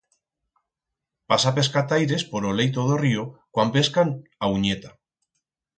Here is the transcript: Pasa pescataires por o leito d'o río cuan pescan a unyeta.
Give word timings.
Pasa 1.33 1.53
pescataires 1.59 2.23
por 2.31 2.43
o 2.49 2.55
leito 2.61 2.81
d'o 2.89 2.97
río 3.05 3.23
cuan 3.53 3.69
pescan 3.79 4.09
a 4.43 4.45
unyeta. 4.57 4.91